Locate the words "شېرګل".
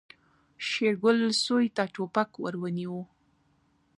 0.67-1.19